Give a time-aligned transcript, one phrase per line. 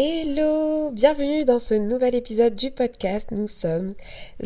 [0.00, 3.32] Hello, bienvenue dans ce nouvel épisode du podcast.
[3.32, 3.94] Nous sommes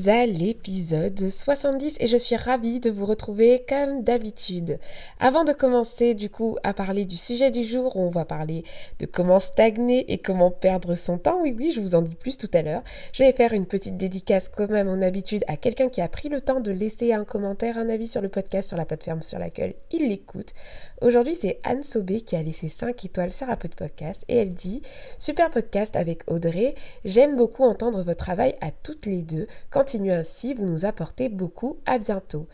[0.07, 4.79] à l'épisode 70 et je suis ravie de vous retrouver comme d'habitude.
[5.21, 8.65] Avant de commencer du coup à parler du sujet du jour, on va parler
[8.99, 11.43] de comment stagner et comment perdre son temps.
[11.43, 12.83] Oui, oui, je vous en dis plus tout à l'heure.
[13.13, 16.31] Je vais faire une petite dédicace comme à mon habitude à quelqu'un qui a pris
[16.31, 19.39] le temps de laisser un commentaire, un avis sur le podcast sur la plateforme sur
[19.39, 20.55] laquelle il l'écoute.
[21.03, 24.81] Aujourd'hui, c'est Anne Sobé qui a laissé 5 étoiles sur Apple Podcast et elle dit
[25.19, 26.75] Super podcast avec Audrey.
[27.05, 29.47] J'aime beaucoup entendre votre travail à toutes les deux.
[29.71, 31.79] Continuez ainsi, vous nous apportez beaucoup.
[31.87, 32.47] À bientôt.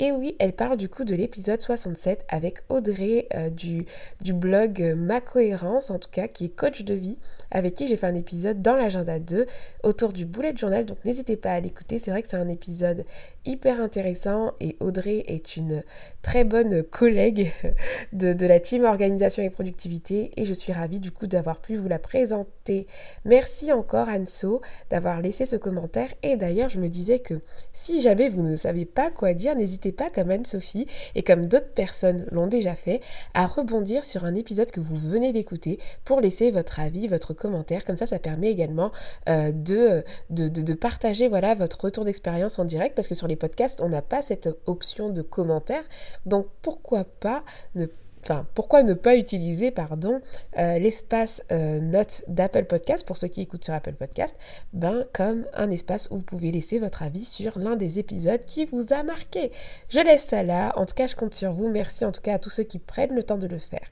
[0.00, 3.86] Et oui, elle parle du coup de l'épisode 67 avec Audrey euh, du,
[4.32, 7.16] blog Ma Cohérence, en tout cas, qui est coach de vie,
[7.52, 9.46] avec qui j'ai fait un épisode dans l'agenda 2
[9.84, 10.84] autour du bullet journal.
[10.84, 13.04] Donc n'hésitez pas à l'écouter, c'est vrai que c'est un épisode
[13.44, 15.84] hyper intéressant et Audrey est une
[16.22, 17.52] très bonne collègue
[18.12, 21.76] de, de la team organisation et productivité et je suis ravie du coup d'avoir pu
[21.76, 22.86] vous la présenter.
[23.24, 27.34] Merci encore Anso d'avoir laissé ce commentaire et d'ailleurs je me disais que
[27.72, 31.72] si jamais vous ne savez pas quoi dire, n'hésitez pas, comme Anne-Sophie et comme d'autres
[31.74, 33.00] personnes l'ont déjà fait,
[33.34, 37.84] à rebondir sur un épisode que vous venez d'écouter pour laisser votre avis, votre commentaire.
[37.84, 38.92] Comme ça, ça permet également
[39.28, 43.36] euh, de, de, de, partager voilà, votre retour d'expérience en direct parce que sur les
[43.36, 45.84] podcasts, on n'a pas cette option de commentaire.
[46.26, 47.86] Donc pourquoi pas ne
[48.24, 50.20] enfin, pourquoi ne pas utiliser, pardon,
[50.58, 54.34] euh, l'espace euh, notes d'Apple Podcast, pour ceux qui écoutent sur Apple Podcast,
[54.72, 58.64] ben, comme un espace où vous pouvez laisser votre avis sur l'un des épisodes qui
[58.64, 59.52] vous a marqué.
[59.88, 61.68] Je laisse ça là, en tout cas, je compte sur vous.
[61.68, 63.90] Merci en tout cas à tous ceux qui prennent le temps de le faire.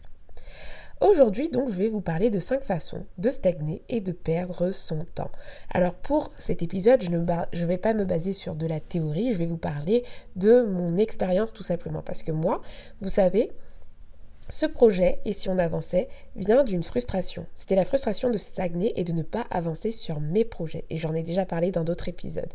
[1.02, 5.04] Aujourd'hui, donc, je vais vous parler de cinq façons de stagner et de perdre son
[5.16, 5.32] temps.
[5.70, 9.38] Alors, pour cet épisode, je ne vais pas me baser sur de la théorie, je
[9.38, 10.04] vais vous parler
[10.36, 12.02] de mon expérience tout simplement.
[12.02, 12.62] Parce que moi,
[13.00, 13.50] vous savez,
[14.48, 17.46] ce projet, et si on avançait, vient d'une frustration.
[17.54, 20.84] C'était la frustration de stagner et de ne pas avancer sur mes projets.
[20.90, 22.52] Et j'en ai déjà parlé dans d'autres épisodes.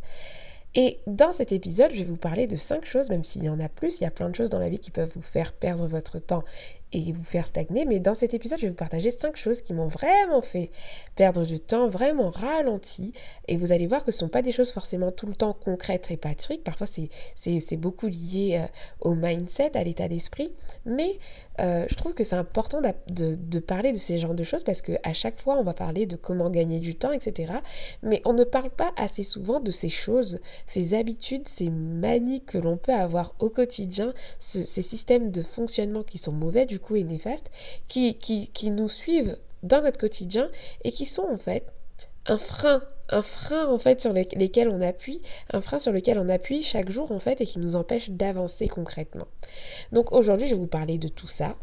[0.75, 3.59] Et dans cet épisode, je vais vous parler de cinq choses, même s'il y en
[3.59, 5.53] a plus, il y a plein de choses dans la vie qui peuvent vous faire
[5.53, 6.43] perdre votre temps
[6.93, 7.85] et vous faire stagner.
[7.85, 10.69] Mais dans cet épisode, je vais vous partager cinq choses qui m'ont vraiment fait
[11.15, 13.13] perdre du temps, vraiment ralenti.
[13.47, 15.53] Et vous allez voir que ce ne sont pas des choses forcément tout le temps
[15.53, 16.63] concrètes et pratiques.
[16.63, 18.67] Parfois, c'est beaucoup lié euh,
[19.01, 20.53] au mindset, à l'état d'esprit.
[20.85, 21.19] Mais
[21.59, 24.81] euh, je trouve que c'est important de, de, parler de ces genres de choses parce
[24.81, 27.53] qu'à chaque fois, on va parler de comment gagner du temps, etc.
[28.03, 32.57] Mais on ne parle pas assez souvent de ces choses, ces habitudes, ces manies que
[32.57, 37.03] l'on peut avoir au quotidien, ces systèmes de fonctionnement qui sont mauvais du coup et
[37.03, 37.51] néfastes,
[37.87, 40.49] qui, qui, qui nous suivent dans notre quotidien
[40.83, 41.73] et qui sont en fait
[42.25, 45.21] un frein un frein en fait sur lesquels on appuie,
[45.51, 48.67] un frein sur lequel on appuie chaque jour en fait et qui nous empêche d'avancer
[48.67, 49.27] concrètement.
[49.91, 51.55] Donc aujourd'hui je vais vous parler de tout ça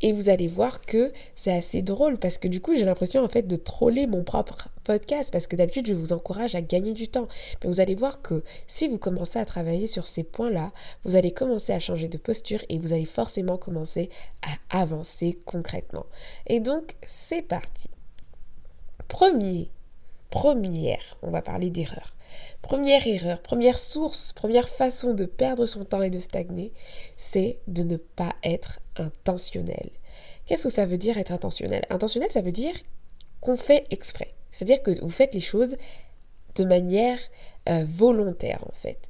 [0.00, 3.28] et vous allez voir que c'est assez drôle parce que du coup j'ai l'impression en
[3.28, 7.08] fait de troller mon propre podcast parce que d'habitude je vous encourage à gagner du
[7.08, 7.28] temps.
[7.62, 10.72] Mais vous allez voir que si vous commencez à travailler sur ces points-là,
[11.04, 14.10] vous allez commencer à changer de posture et vous allez forcément commencer
[14.42, 16.06] à avancer concrètement.
[16.46, 17.90] Et donc c'est parti.
[19.08, 19.70] Premier
[20.30, 22.14] Première, on va parler d'erreur.
[22.60, 26.72] Première erreur, première source, première façon de perdre son temps et de stagner,
[27.16, 29.90] c'est de ne pas être intentionnel.
[30.46, 31.84] Qu'est-ce que ça veut dire être intentionnel?
[31.90, 32.74] Intentionnel, ça veut dire
[33.40, 34.34] qu'on fait exprès.
[34.50, 35.76] C'est-à-dire que vous faites les choses
[36.56, 37.18] de manière
[37.68, 39.07] euh, volontaire en fait.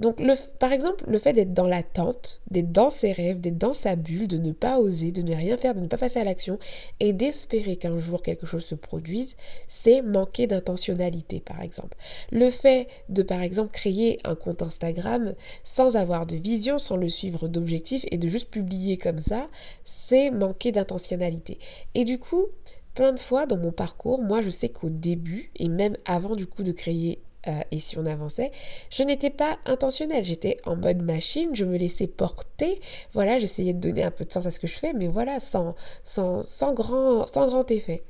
[0.00, 3.72] Donc, le, par exemple, le fait d'être dans l'attente, d'être dans ses rêves, d'être dans
[3.72, 6.24] sa bulle, de ne pas oser, de ne rien faire, de ne pas passer à
[6.24, 6.58] l'action
[7.00, 9.36] et d'espérer qu'un jour quelque chose se produise,
[9.66, 11.96] c'est manquer d'intentionnalité, par exemple.
[12.30, 15.34] Le fait de, par exemple, créer un compte Instagram
[15.64, 19.48] sans avoir de vision, sans le suivre d'objectifs et de juste publier comme ça,
[19.84, 21.58] c'est manquer d'intentionnalité.
[21.94, 22.46] Et du coup,
[22.94, 26.46] plein de fois dans mon parcours, moi je sais qu'au début et même avant du
[26.46, 28.50] coup de créer euh, et si on avançait,
[28.90, 32.80] je n'étais pas intentionnelle, j'étais en mode machine, je me laissais porter,
[33.14, 35.38] voilà, j'essayais de donner un peu de sens à ce que je fais, mais voilà,
[35.38, 38.02] sans, sans, sans, grand, sans grand effet.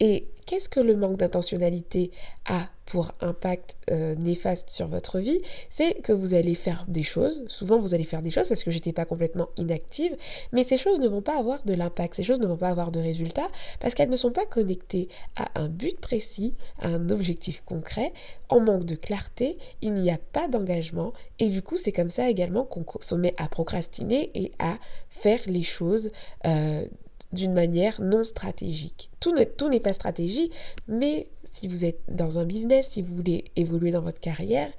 [0.00, 2.10] Et qu'est-ce que le manque d'intentionnalité
[2.46, 5.40] a pour impact euh, néfaste sur votre vie?
[5.68, 8.70] C'est que vous allez faire des choses, souvent vous allez faire des choses parce que
[8.70, 10.16] j'étais pas complètement inactive,
[10.52, 12.90] mais ces choses ne vont pas avoir de l'impact, ces choses ne vont pas avoir
[12.90, 13.48] de résultat
[13.78, 18.12] parce qu'elles ne sont pas connectées à un but précis, à un objectif concret,
[18.48, 21.12] en manque de clarté, il n'y a pas d'engagement.
[21.38, 24.78] Et du coup c'est comme ça également qu'on se met à procrastiner et à
[25.10, 26.10] faire les choses
[26.46, 26.86] euh,
[27.32, 29.10] d'une manière non stratégique.
[29.20, 30.50] Tout n'est pas stratégie,
[30.88, 34.70] mais si vous êtes dans un business, si vous voulez évoluer dans votre carrière,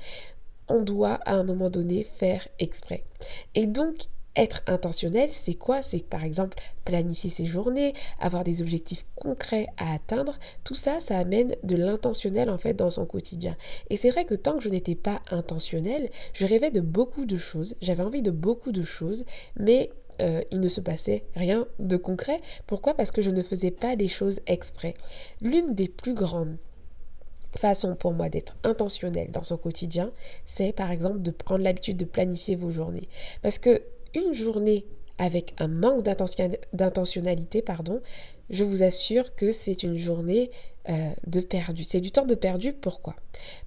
[0.67, 3.03] on doit à un moment donné faire exprès.
[3.55, 4.07] Et donc,
[4.37, 5.81] être intentionnel, c'est quoi?
[5.81, 10.39] C'est par exemple planifier ses journées, avoir des objectifs concrets à atteindre.
[10.63, 13.57] Tout ça, ça amène de l'intentionnel en fait dans son quotidien.
[13.89, 17.37] Et c'est vrai que tant que je n'étais pas intentionnel, je rêvais de beaucoup de
[17.37, 19.25] choses, j'avais envie de beaucoup de choses,
[19.57, 19.89] mais
[20.21, 22.41] euh, il ne se passait rien de concret.
[22.67, 22.93] Pourquoi?
[22.93, 24.93] Parce que je ne faisais pas les choses exprès.
[25.41, 26.57] L'une des plus grandes
[27.57, 30.11] façons pour moi d'être intentionnel dans son quotidien,
[30.45, 33.09] c'est par exemple de prendre l'habitude de planifier vos journées.
[33.41, 33.81] Parce que
[34.13, 34.85] une journée
[35.17, 36.03] avec un manque
[36.73, 38.01] d'intentionnalité, pardon,
[38.49, 40.51] je vous assure que c'est une journée
[40.89, 41.83] euh, de perdu.
[41.83, 43.15] C'est du temps de perdu, pourquoi?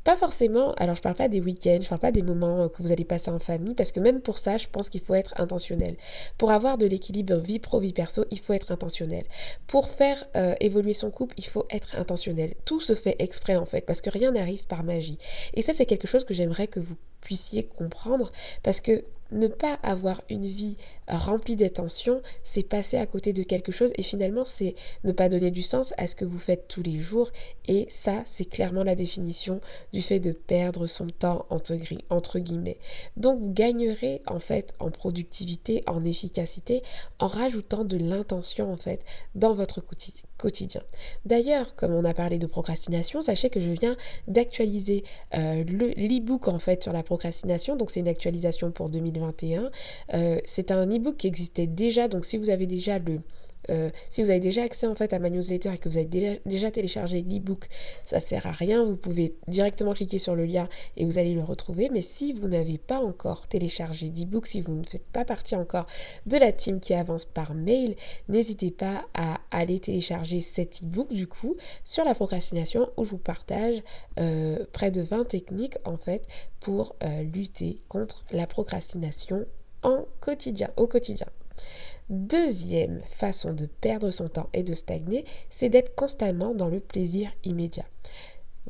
[0.02, 2.90] Pas forcément, alors je parle pas des week-ends, je parle pas des moments que vous
[2.90, 5.96] allez passer en famille, parce que même pour ça, je pense qu'il faut être intentionnel.
[6.38, 9.24] Pour avoir de l'équilibre vie pro, vie perso, il faut être intentionnel.
[9.66, 12.54] Pour faire euh, évoluer son couple, il faut être intentionnel.
[12.64, 15.18] Tout se fait exprès en fait, parce que rien n'arrive par magie.
[15.54, 18.32] Et ça, c'est quelque chose que j'aimerais que vous puissiez comprendre,
[18.62, 20.76] parce que ne pas avoir une vie
[21.08, 25.50] remplie d'attention, c'est passer à côté de quelque chose et finalement c'est ne pas donner
[25.50, 26.98] du sens à ce que vous faites tous les
[27.66, 29.60] et ça c'est clairement la définition
[29.92, 31.74] du fait de perdre son temps entre,
[32.10, 32.78] entre guillemets.
[33.16, 36.82] Donc vous gagnerez en fait en productivité, en efficacité
[37.18, 39.04] en rajoutant de l'intention en fait
[39.34, 39.80] dans votre
[40.36, 40.82] quotidien.
[41.24, 43.96] D'ailleurs, comme on a parlé de procrastination, sachez que je viens
[44.28, 45.04] d'actualiser
[45.34, 47.76] euh, l'e-book en fait sur la procrastination.
[47.76, 49.70] Donc c'est une actualisation pour 2021.
[50.14, 52.08] Euh, c'est un e-book qui existait déjà.
[52.08, 53.20] Donc si vous avez déjà le
[53.70, 56.40] euh, si vous avez déjà accès en fait à ma newsletter et que vous avez
[56.44, 57.68] déjà téléchargé l'e-book,
[58.04, 58.84] ça sert à rien.
[58.84, 61.88] Vous pouvez directement cliquer sur le lien et vous allez le retrouver.
[61.90, 65.86] Mais si vous n'avez pas encore téléchargé d'e-book, si vous ne faites pas partie encore
[66.26, 67.96] de la team qui avance par mail,
[68.28, 73.18] n'hésitez pas à aller télécharger cet e-book du coup sur la procrastination où je vous
[73.18, 73.82] partage
[74.18, 76.26] euh, près de 20 techniques en fait
[76.60, 79.46] pour euh, lutter contre la procrastination
[79.82, 81.26] en quotidien, au quotidien.
[82.10, 87.30] Deuxième façon de perdre son temps et de stagner, c'est d'être constamment dans le plaisir
[87.44, 87.86] immédiat.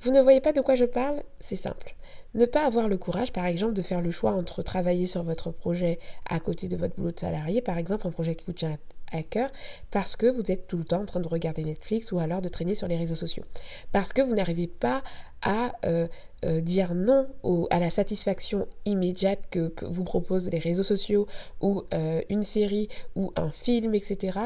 [0.00, 1.22] Vous ne voyez pas de quoi je parle?
[1.40, 1.96] C'est simple.
[2.34, 5.50] Ne pas avoir le courage, par exemple, de faire le choix entre travailler sur votre
[5.50, 5.98] projet
[6.28, 8.78] à côté de votre boulot de salarié, par exemple un projet qui tient
[9.12, 9.50] à cœur,
[9.90, 12.48] parce que vous êtes tout le temps en train de regarder Netflix ou alors de
[12.48, 13.44] traîner sur les réseaux sociaux.
[13.92, 15.02] Parce que vous n'arrivez pas
[15.42, 16.08] à euh,
[16.44, 17.28] euh, dire non
[17.70, 21.26] à la satisfaction immédiate que vous proposent les réseaux sociaux
[21.60, 24.38] ou euh, une série ou un film, etc.,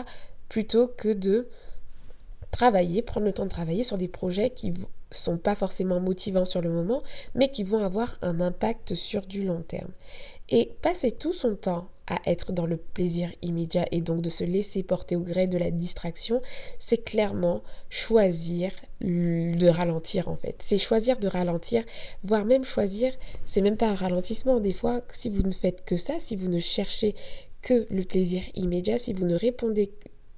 [0.49, 1.49] plutôt que de
[2.51, 4.73] travailler, prendre le temps de travailler sur des projets qui
[5.11, 7.03] sont pas forcément motivants sur le moment,
[7.35, 9.91] mais qui vont avoir un impact sur du long terme.
[10.49, 14.45] Et passer tout son temps à être dans le plaisir immédiat et donc de se
[14.45, 16.41] laisser porter au gré de la distraction,
[16.79, 20.57] c'est clairement choisir de ralentir en fait.
[20.61, 21.85] C'est choisir de ralentir,
[22.25, 23.13] voire même choisir,
[23.47, 24.59] c'est même pas un ralentissement.
[24.59, 27.15] Des fois, si vous ne faites que ça, si vous ne cherchez
[27.63, 29.93] que le plaisir immédiat, si vous ne répondez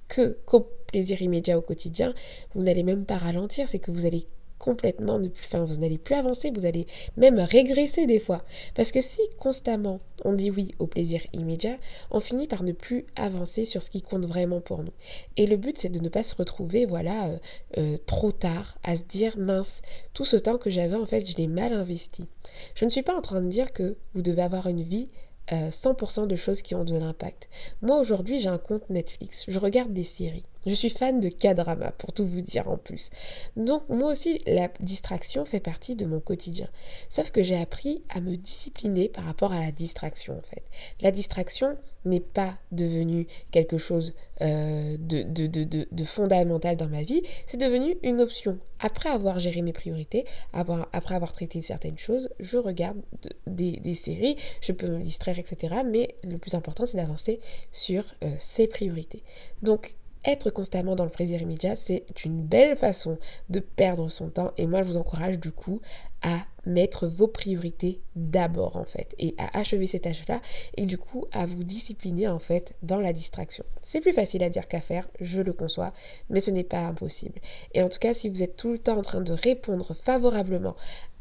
[0.07, 2.13] que qu'au plaisir immédiat au quotidien,
[2.53, 4.27] vous n'allez même pas ralentir, c'est que vous allez
[4.61, 6.85] complètement ne plus, enfin, vous n'allez plus avancer, vous allez
[7.17, 8.43] même régresser des fois.
[8.75, 11.77] Parce que si constamment on dit oui au plaisir immédiat,
[12.11, 14.93] on finit par ne plus avancer sur ce qui compte vraiment pour nous.
[15.35, 17.37] Et le but, c'est de ne pas se retrouver, voilà, euh,
[17.79, 19.81] euh, trop tard, à se dire mince,
[20.13, 22.27] tout ce temps que j'avais, en fait, je l'ai mal investi.
[22.75, 25.09] Je ne suis pas en train de dire que vous devez avoir une vie
[25.49, 27.49] 100% euh, de choses qui ont de l'impact.
[27.81, 30.45] Moi aujourd'hui j'ai un compte Netflix, je regarde des séries.
[30.65, 33.09] Je suis fan de K-drama pour tout vous dire en plus.
[33.55, 36.67] Donc moi aussi la distraction fait partie de mon quotidien.
[37.09, 40.63] Sauf que j'ai appris à me discipliner par rapport à la distraction en fait.
[41.01, 47.97] La distraction n'est pas devenue quelque chose euh, de, fondamental dans ma vie, c'est devenu
[48.01, 48.57] une option.
[48.79, 52.99] Après avoir géré mes priorités, après avoir traité certaines choses, je regarde
[53.45, 55.75] des, séries, je peux me distraire, etc.
[55.85, 57.39] Mais le plus important, c'est d'avancer
[57.71, 59.23] sur euh, ces priorités.
[59.61, 63.17] Donc être constamment dans le plaisir immédiat, c'est une belle façon
[63.49, 65.81] de perdre son temps et moi je vous encourage du coup
[66.21, 70.39] à mettre vos priorités d'abord en fait et à achever ces tâches-là
[70.77, 73.65] et du coup à vous discipliner en fait dans la distraction.
[73.83, 75.93] C'est plus facile à dire qu'à faire, je le conçois,
[76.29, 77.39] mais ce n'est pas impossible.
[77.73, 80.75] Et en tout cas, si vous êtes tout le temps en train de répondre favorablement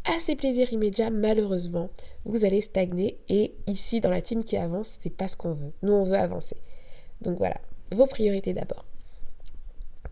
[0.05, 1.91] à ces plaisirs immédiats, malheureusement,
[2.25, 5.73] vous allez stagner et ici dans la team qui avance, c'est pas ce qu'on veut.
[5.83, 6.57] Nous on veut avancer.
[7.23, 7.57] Donc voilà,
[7.93, 8.85] vos priorités d'abord.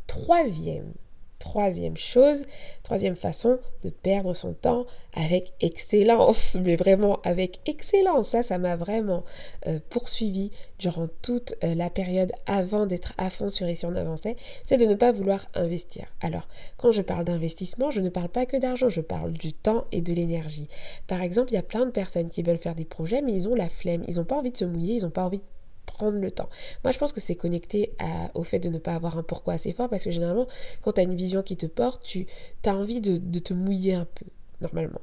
[0.08, 0.92] Troisième
[1.38, 2.46] Troisième chose,
[2.82, 8.30] troisième façon de perdre son temps avec excellence, mais vraiment avec excellence.
[8.30, 9.24] Ça, ça m'a vraiment
[9.68, 10.50] euh, poursuivi
[10.80, 14.34] durant toute euh, la période avant d'être à fond sur Ici on avançait,
[14.64, 16.06] c'est de ne pas vouloir investir.
[16.20, 19.84] Alors, quand je parle d'investissement, je ne parle pas que d'argent, je parle du temps
[19.92, 20.68] et de l'énergie.
[21.06, 23.46] Par exemple, il y a plein de personnes qui veulent faire des projets, mais ils
[23.46, 25.57] ont la flemme, ils n'ont pas envie de se mouiller, ils n'ont pas envie de
[25.98, 26.48] prendre le temps.
[26.84, 27.92] Moi, je pense que c'est connecté
[28.34, 30.46] au fait de ne pas avoir un pourquoi assez fort parce que généralement,
[30.82, 32.26] quand tu as une vision qui te porte, tu
[32.64, 34.26] as envie de, de te mouiller un peu,
[34.60, 35.00] normalement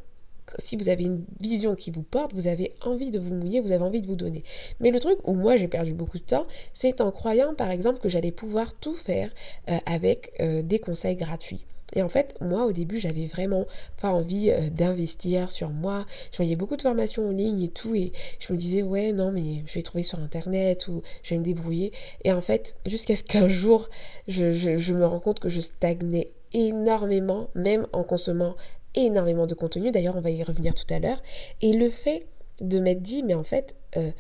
[0.60, 3.72] si vous avez une vision qui vous porte, vous avez envie de vous mouiller, vous
[3.72, 4.44] avez envie de vous donner.
[4.80, 8.00] Mais le truc où moi j'ai perdu beaucoup de temps, c'est en croyant par exemple
[8.00, 9.32] que j'allais pouvoir tout faire
[9.70, 11.66] euh, avec euh, des conseils gratuits.
[11.94, 13.66] Et en fait, moi, au début, j'avais vraiment
[14.02, 16.06] pas envie euh, d'investir sur moi.
[16.32, 19.32] Je voyais beaucoup de formations en ligne et tout, et je me disais, ouais, non,
[19.32, 21.92] mais je vais trouver sur Internet ou je vais me débrouiller.
[22.24, 23.88] Et en fait, jusqu'à ce qu'un jour,
[24.28, 28.56] je, je me rends compte que je stagnais énormément, même en consommant
[28.96, 29.92] énormément de contenu.
[29.92, 31.22] D'ailleurs, on va y revenir tout à l'heure.
[31.62, 32.25] Et le fait
[32.62, 34.12] de m'être dit, mais en fait, euh,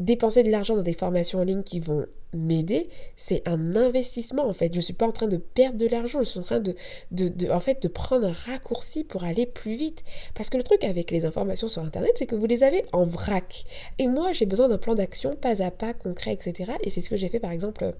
[0.00, 4.52] dépenser de l'argent dans des formations en ligne qui vont m'aider, c'est un investissement en
[4.52, 4.72] fait.
[4.72, 6.74] Je ne suis pas en train de perdre de l'argent, je suis en train de,
[7.10, 10.04] de, en fait, de prendre un raccourci pour aller plus vite.
[10.34, 13.04] Parce que le truc avec les informations sur Internet, c'est que vous les avez en
[13.04, 13.64] vrac.
[13.98, 16.72] Et moi, j'ai besoin d'un plan d'action pas à pas, concret, etc.
[16.82, 17.94] Et c'est ce que j'ai fait par exemple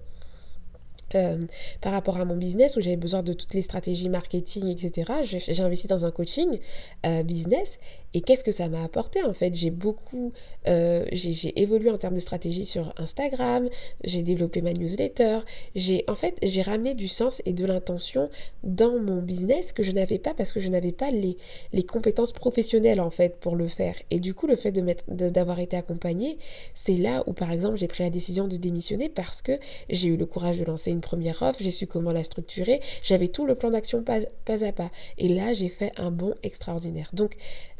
[1.15, 1.45] euh,
[1.81, 5.11] par rapport à mon business où j'avais besoin de toutes les stratégies marketing, etc.
[5.23, 6.59] J'ai investi dans un coaching
[7.05, 7.79] euh, business
[8.13, 9.55] et qu'est-ce que ça m'a apporté en fait?
[9.55, 10.33] J'ai beaucoup,
[10.67, 13.69] euh, j'ai évolué en termes de stratégie sur Instagram,
[14.03, 15.39] j'ai développé ma newsletter,
[15.75, 18.29] j'ai en fait j'ai ramené du sens et de l'intention
[18.63, 21.37] dans mon business que je n'avais pas parce que je n'avais pas les,
[21.71, 23.95] les compétences professionnelles en fait pour le faire.
[24.09, 24.71] Et du coup le fait
[25.07, 26.37] d'avoir été accompagnée,
[26.73, 29.53] c'est là où par exemple j'ai pris la décision de démissionner parce que
[29.89, 33.27] j'ai eu le courage de lancer une première offre, j'ai su comment la structurer, j'avais
[33.27, 34.91] tout le plan d'action pas, à pas.
[35.17, 37.09] Et là j'ai fait un bond extraordinaire.
[37.13, 37.35] Donc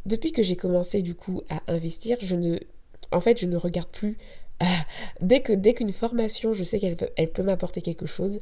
[0.05, 2.57] depuis que j'ai commencé du coup à investir, je ne,
[3.11, 4.17] en fait, je ne regarde plus.
[5.21, 8.39] dès que dès qu'une formation, je sais qu'elle elle peut m'apporter quelque chose,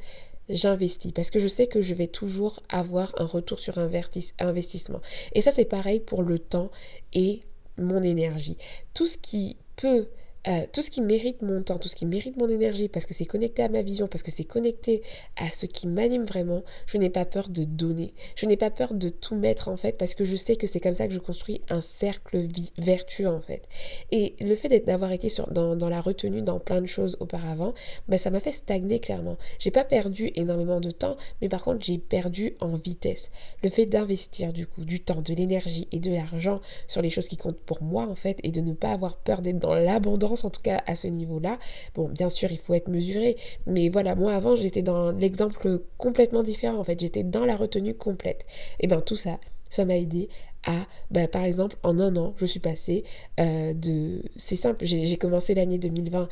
[0.49, 5.01] j'investis parce que je sais que je vais toujours avoir un retour sur investissement.
[5.33, 6.71] Et ça, c'est pareil pour le temps
[7.13, 7.41] et
[7.77, 8.57] mon énergie.
[8.93, 10.07] Tout ce qui peut
[10.47, 13.13] euh, tout ce qui mérite mon temps, tout ce qui mérite mon énergie, parce que
[13.13, 15.01] c'est connecté à ma vision, parce que c'est connecté
[15.35, 18.13] à ce qui m'anime vraiment, je n'ai pas peur de donner.
[18.35, 20.79] Je n'ai pas peur de tout mettre en fait, parce que je sais que c'est
[20.79, 23.67] comme ça que je construis un cercle vertueux en fait.
[24.11, 27.73] Et le fait d'avoir été dans, la retenue dans plein de choses auparavant,
[28.07, 29.37] bah, ça m'a fait stagner clairement.
[29.59, 33.31] J'ai pas perdu énormément de temps, mais par contre j'ai perdu en vitesse.
[33.63, 37.27] Le fait d'investir du coup du temps, de l'énergie et de l'argent sur les choses
[37.27, 40.36] qui comptent pour moi en fait, et de ne pas avoir peur d'être dans l'abondance
[40.45, 41.59] en tout cas à ce niveau-là.
[41.95, 46.43] Bon, bien sûr, il faut être mesuré, mais voilà, moi avant, j'étais dans l'exemple complètement
[46.43, 46.77] différent.
[46.77, 48.45] En fait, j'étais dans la retenue complète.
[48.79, 49.39] Et bien tout ça,
[49.69, 50.29] ça m'a aidé
[50.65, 53.03] à, bah, par exemple, en un an, je suis passée
[53.39, 54.21] euh, de...
[54.35, 56.27] C'est simple, j'ai commencé l'année 2020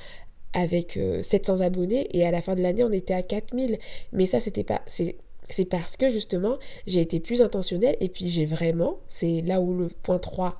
[0.54, 3.78] avec 700 euh, abonnés et à la fin de l'année, on était à 4000.
[4.14, 4.82] Mais ça, c'était pas...
[4.88, 5.18] C'est
[5.50, 6.58] c'est parce que justement,
[6.88, 10.60] j'ai été plus intentionnelle et puis j'ai vraiment, c'est là où le point 3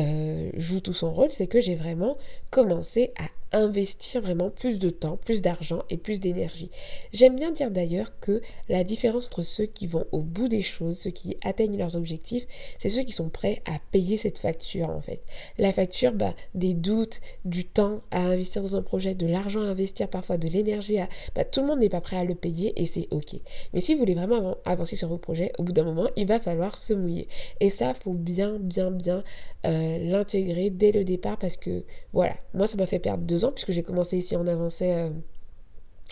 [0.00, 2.16] euh, joue tout son rôle, c'est que j'ai vraiment
[2.50, 6.70] commencé à investir vraiment plus de temps, plus d'argent et plus d'énergie.
[7.12, 10.98] J'aime bien dire d'ailleurs que la différence entre ceux qui vont au bout des choses,
[10.98, 12.46] ceux qui atteignent leurs objectifs,
[12.78, 15.22] c'est ceux qui sont prêts à payer cette facture en fait.
[15.58, 19.64] La facture, bah, des doutes, du temps à investir dans un projet, de l'argent à
[19.64, 21.08] investir, parfois de l'énergie à...
[21.34, 23.36] Bah, tout le monde n'est pas prêt à le payer et c'est ok.
[23.72, 26.38] Mais si vous voulez vraiment avancer sur vos projets, au bout d'un moment, il va
[26.38, 27.28] falloir se mouiller.
[27.60, 29.24] Et ça, faut bien, bien, bien
[29.66, 33.72] euh, l'intégrer dès le départ parce que voilà, moi ça m'a fait perdre deux puisque
[33.72, 35.10] j'ai commencé ici en avancée euh,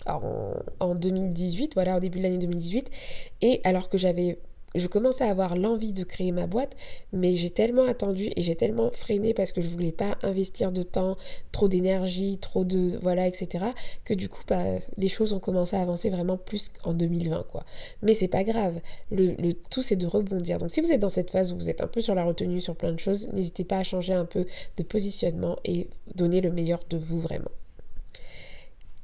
[0.05, 2.89] en, en 2018, voilà, au début de l'année 2018.
[3.41, 4.39] Et alors que j'avais
[4.75, 6.75] je commençais à avoir l'envie de créer ma boîte,
[7.13, 10.83] mais j'ai tellement attendu et j'ai tellement freiné parce que je voulais pas investir de
[10.83, 11.17] temps,
[11.51, 13.65] trop d'énergie, trop de voilà, etc.
[14.05, 14.63] Que du coup, bah,
[14.97, 17.65] les choses ont commencé à avancer vraiment plus en 2020, quoi.
[18.01, 18.79] Mais c'est pas grave.
[19.11, 20.57] Le, le tout, c'est de rebondir.
[20.57, 22.61] Donc, si vous êtes dans cette phase où vous êtes un peu sur la retenue
[22.61, 24.45] sur plein de choses, n'hésitez pas à changer un peu
[24.77, 27.51] de positionnement et donner le meilleur de vous vraiment.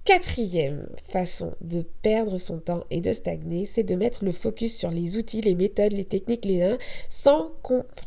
[0.05, 4.91] Quatrième façon de perdre son temps et de stagner, c'est de mettre le focus sur
[4.91, 6.77] les outils, les méthodes, les techniques, les uns,
[7.09, 7.51] sans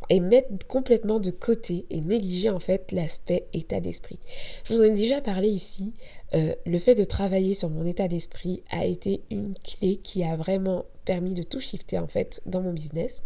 [0.08, 4.20] et mettre complètement de côté et négliger en fait l'aspect état d'esprit.
[4.62, 5.92] Je vous en ai déjà parlé ici.
[6.34, 10.36] Euh, le fait de travailler sur mon état d'esprit a été une clé qui a
[10.36, 13.22] vraiment permis de tout shifter en fait dans mon business.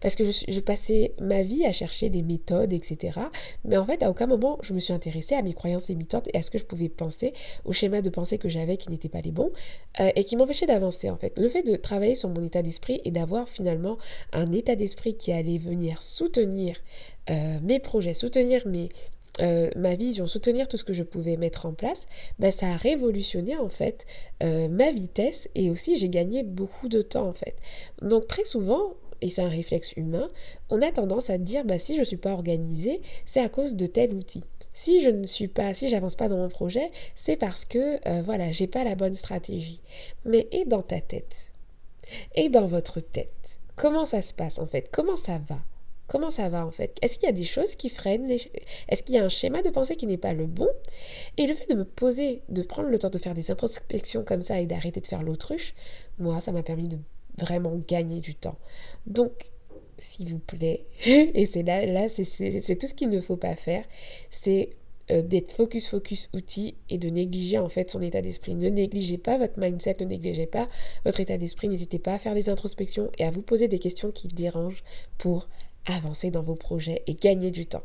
[0.00, 3.20] Parce que je, passais ma vie à chercher des méthodes, etc.
[3.66, 6.38] Mais en fait, à aucun moment, je me suis intéressée à mes croyances limitantes et
[6.38, 7.34] à ce que je pouvais penser,
[7.66, 9.52] au schéma de pensée que j'avais qui n'étaient pas les bons
[10.00, 11.34] euh, et qui m'empêchaient d'avancer en fait.
[11.36, 13.98] Le fait de travailler sur mon état d'esprit et d'avoir finalement
[14.32, 16.76] un état d'esprit qui allait venir soutenir
[17.28, 18.88] euh, mes projets, soutenir mes,
[19.40, 22.06] euh, ma vision, soutenir tout ce que je pouvais mettre en place,
[22.38, 24.06] bah, ça a révolutionné en fait
[24.42, 27.56] euh, ma vitesse et aussi j'ai gagné beaucoup de temps en fait.
[28.02, 30.30] Donc très souvent, et c'est un réflexe humain,
[30.70, 33.74] on a tendance à dire bah, si je ne suis pas organisée, c'est à cause
[33.74, 34.44] de tel outil.
[34.72, 38.22] Si je ne suis pas, si j'avance pas dans mon projet, c'est parce que euh,
[38.22, 39.80] voilà, j'ai pas la bonne stratégie.
[40.24, 41.50] Mais et dans ta tête?
[42.34, 43.58] Et dans votre tête?
[43.74, 44.88] Comment ça se passe en fait?
[44.92, 45.58] Comment ça va?
[46.08, 46.96] Comment ça va en fait?
[47.02, 48.30] Est-ce qu'il y a des choses qui freinent
[48.88, 50.68] Est-ce qu'il y a un schéma de pensée qui n'est pas le bon?
[51.36, 54.40] Et le fait de me poser, de prendre le temps de faire des introspections comme
[54.40, 55.74] ça et d'arrêter de faire l'autruche,
[56.18, 56.98] moi, ça m'a permis de
[57.38, 58.58] vraiment gagner du temps.
[59.06, 59.50] Donc,
[59.98, 63.84] s'il vous plaît, et c'est là, là c'est tout ce qu'il ne faut pas faire,
[64.30, 64.70] c'est
[65.10, 68.54] euh, d'être focus, focus, outil et de négliger en fait son état d'esprit.
[68.54, 70.68] Ne négligez pas votre mindset, ne négligez pas
[71.04, 71.68] votre état d'esprit.
[71.68, 74.84] N'hésitez pas à faire des introspections et à vous poser des questions qui dérangent
[75.16, 75.48] pour
[75.90, 77.84] avancer dans vos projets et gagner du temps.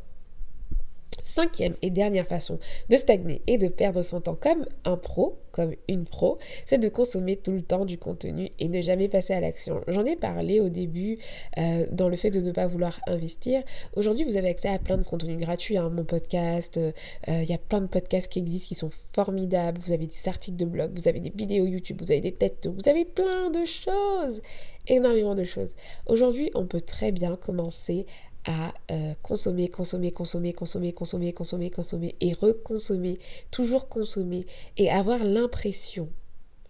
[1.22, 2.58] Cinquième et dernière façon
[2.90, 6.88] de stagner et de perdre son temps comme un pro, comme une pro, c'est de
[6.88, 9.82] consommer tout le temps du contenu et ne jamais passer à l'action.
[9.88, 11.18] J'en ai parlé au début
[11.58, 13.62] euh, dans le fait de ne pas vouloir investir.
[13.96, 15.78] Aujourd'hui, vous avez accès à plein de contenus gratuits.
[15.78, 16.92] Hein, mon podcast, euh,
[17.28, 19.80] il y a plein de podcasts qui existent qui sont formidables.
[19.80, 22.66] Vous avez des articles de blog, vous avez des vidéos YouTube, vous avez des têtes,
[22.66, 24.40] vous avez plein de choses
[24.88, 25.74] énormément de choses.
[26.06, 28.06] Aujourd'hui, on peut très bien commencer
[28.46, 33.18] à euh, consommer, consommer, consommer, consommer, consommer, consommer, consommer et reconsommer,
[33.50, 34.46] toujours consommer
[34.76, 36.08] et avoir l'impression,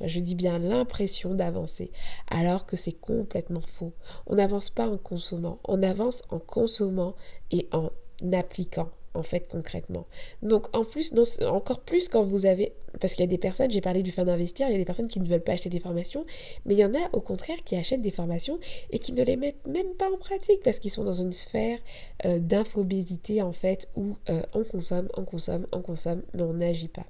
[0.00, 1.90] je dis bien l'impression d'avancer,
[2.28, 3.92] alors que c'est complètement faux.
[4.26, 7.14] On n'avance pas en consommant, on avance en consommant
[7.50, 7.90] et en
[8.32, 10.06] appliquant en fait concrètement.
[10.42, 13.80] Donc en plus, encore plus quand vous avez, parce qu'il y a des personnes, j'ai
[13.80, 15.80] parlé du fin d'investir, il y a des personnes qui ne veulent pas acheter des
[15.80, 16.24] formations,
[16.64, 18.58] mais il y en a au contraire qui achètent des formations
[18.90, 21.78] et qui ne les mettent même pas en pratique parce qu'ils sont dans une sphère
[22.24, 26.88] euh, d'infobésité en fait où euh, on consomme, on consomme, on consomme, mais on n'agit
[26.88, 27.06] pas.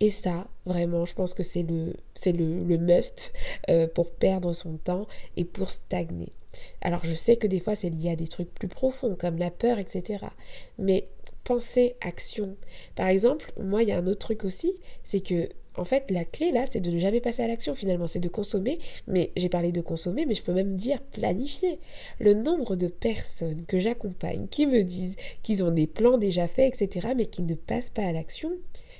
[0.00, 3.32] Et ça, vraiment, je pense que c'est le, c'est le, le must
[3.70, 6.32] euh, pour perdre son temps et pour stagner.
[6.80, 9.50] Alors je sais que des fois c'est lié à des trucs plus profonds comme la
[9.50, 10.26] peur, etc.
[10.78, 11.08] Mais
[11.44, 12.56] pensez action.
[12.94, 16.24] Par exemple, moi il y a un autre truc aussi, c'est que en fait, la
[16.24, 18.78] clé là, c'est de ne jamais passer à l'action finalement, c'est de consommer,
[19.08, 21.80] mais j'ai parlé de consommer, mais je peux même dire planifier.
[22.20, 26.80] Le nombre de personnes que j'accompagne qui me disent qu'ils ont des plans déjà faits,
[26.80, 28.52] etc., mais qui ne passent pas à l'action,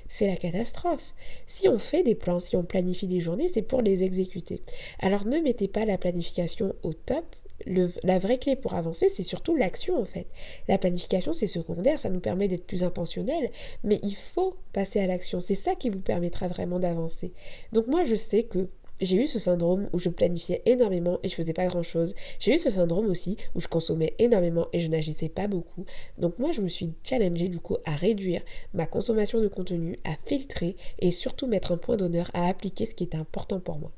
[0.09, 1.15] c'est la catastrophe.
[1.47, 4.61] Si on fait des plans, si on planifie des journées, c'est pour les exécuter.
[4.99, 7.25] Alors ne mettez pas la planification au top,
[7.67, 10.27] la vraie clé pour avancer, c'est surtout l'action en fait.
[10.69, 13.51] La planification, c'est secondaire, ça nous permet d'être plus intentionnel,
[13.83, 15.41] mais il faut passer à l'action.
[15.41, 17.33] C'est ça qui vous permettra vraiment d'avancer.
[17.73, 18.69] Donc moi, je sais que
[19.01, 22.15] j'ai eu ce syndrome où je planifiais énormément et je faisais pas grand chose.
[22.39, 25.85] J'ai eu ce syndrome aussi où je consommais énormément et je n'agissais pas beaucoup.
[26.19, 30.15] Donc moi je me suis challengée du coup à réduire ma consommation de contenu, à
[30.27, 33.91] filtrer et surtout mettre un point d'honneur à appliquer ce qui était important pour moi.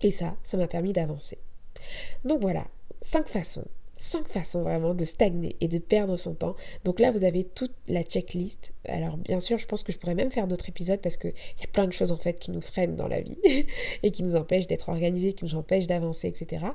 [0.00, 1.38] Et ça, ça m'a permis d'avancer.
[2.24, 2.66] Donc voilà,
[3.00, 3.64] cinq façons
[3.98, 6.54] cinq façons vraiment de stagner et de perdre son temps.
[6.84, 8.72] Donc là, vous avez toute la checklist.
[8.86, 11.64] Alors bien sûr, je pense que je pourrais même faire d'autres épisodes parce qu'il y
[11.64, 13.36] a plein de choses en fait qui nous freinent dans la vie
[14.02, 16.66] et qui nous empêchent d'être organisés, qui nous empêchent d'avancer, etc.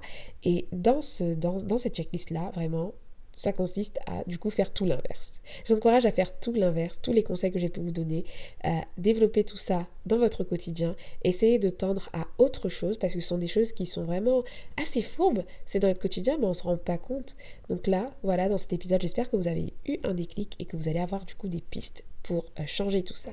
[0.43, 2.93] Et dans, ce, dans, dans cette checklist-là, vraiment,
[3.35, 5.39] ça consiste à du coup faire tout l'inverse.
[5.65, 8.25] Je vous encourage à faire tout l'inverse, tous les conseils que j'ai pu vous donner,
[8.63, 13.19] à développer tout ça dans votre quotidien, essayez de tendre à autre chose parce que
[13.19, 14.43] ce sont des choses qui sont vraiment
[14.81, 17.35] assez fourbes, c'est dans notre quotidien mais on ne se rend pas compte.
[17.69, 20.77] Donc là, voilà, dans cet épisode, j'espère que vous avez eu un déclic et que
[20.77, 23.29] vous allez avoir du coup des pistes pour euh, changer tout ça.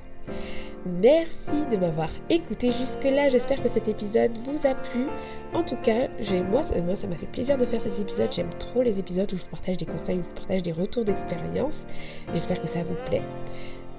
[0.86, 3.28] Merci de m'avoir écouté jusque-là.
[3.28, 5.06] J'espère que cet épisode vous a plu.
[5.52, 6.08] En tout cas,
[6.50, 8.32] moi, moi, ça m'a fait plaisir de faire cet épisode.
[8.32, 10.72] J'aime trop les épisodes où je vous partage des conseils, où je vous partage des
[10.72, 11.84] retours d'expérience.
[12.32, 13.22] J'espère que ça vous plaît.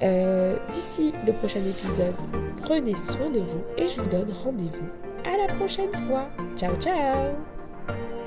[0.04, 2.16] Euh, d'ici le prochain épisode,
[2.62, 4.90] prenez soin de vous et je vous donne rendez-vous
[5.26, 6.30] à la prochaine fois.
[6.58, 8.21] Ciao ciao